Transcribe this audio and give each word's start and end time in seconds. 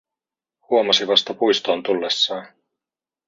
Huomasi 0.69 1.07
vasta 1.07 1.33
puistoon 1.33 1.83
tullessaan. 1.83 2.47